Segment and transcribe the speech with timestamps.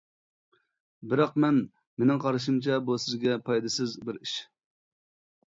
[1.11, 1.59] بىراق مەن
[2.03, 4.35] مېنىڭ قارىشىمچە بۇ سىزگە پايدىسىز بىر ئىش.